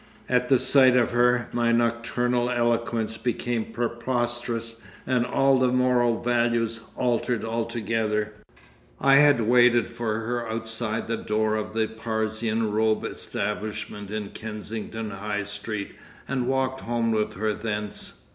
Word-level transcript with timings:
At 0.27 0.49
the 0.49 0.57
sight 0.57 0.95
of 0.95 1.11
her 1.11 1.47
my 1.51 1.71
nocturnal 1.71 2.49
eloquence 2.49 3.17
became 3.17 3.65
preposterous 3.71 4.81
and 5.05 5.27
all 5.27 5.59
the 5.59 5.67
moral 5.71 6.23
values 6.23 6.79
altered 6.95 7.45
altogether. 7.45 8.33
I 8.99 9.17
had 9.17 9.41
waited 9.41 9.87
for 9.87 10.21
her 10.21 10.49
outside 10.49 11.07
the 11.07 11.17
door 11.17 11.55
of 11.55 11.75
the 11.75 11.85
Parsian 11.85 12.71
robe 12.71 13.05
establishment 13.05 14.09
in 14.09 14.29
Kensington 14.29 15.11
High 15.11 15.43
Street 15.43 15.93
and 16.27 16.47
walked 16.47 16.81
home 16.81 17.11
with 17.11 17.35
her 17.35 17.53
thence. 17.53 18.23